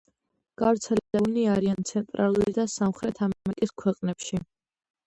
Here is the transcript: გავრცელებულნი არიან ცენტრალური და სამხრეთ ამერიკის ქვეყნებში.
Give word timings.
გავრცელებულნი 0.61 1.43
არიან 1.57 1.85
ცენტრალური 1.91 2.57
და 2.59 2.67
სამხრეთ 2.79 3.25
ამერიკის 3.29 3.79
ქვეყნებში. 3.85 4.45